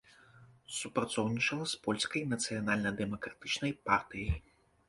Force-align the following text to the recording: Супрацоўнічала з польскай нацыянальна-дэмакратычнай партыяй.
Супрацоўнічала 0.77 1.65
з 1.73 1.79
польскай 1.85 2.25
нацыянальна-дэмакратычнай 2.33 3.71
партыяй. 3.91 4.39